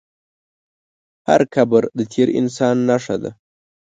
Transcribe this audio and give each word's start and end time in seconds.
هر 1.27 1.41
قبر 1.53 1.83
د 1.97 1.99
تېر 2.13 2.27
انسان 2.39 2.75
نښه 2.89 3.15
ده. 3.21 3.31